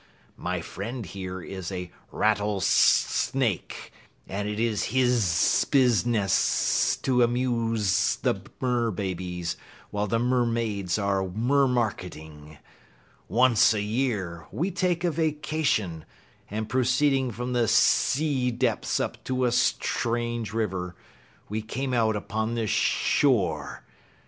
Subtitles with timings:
[0.37, 3.91] My friend, here, is a Rattlesnake,
[4.27, 9.57] and it is his business to amuse the Mer babies
[9.91, 12.57] while the Mermaids are mer marketing.
[13.27, 16.05] Once a year, we take a vacation,
[16.49, 20.95] and proceeding from the sea depths up a strange river,
[21.47, 23.83] we came out upon this shore.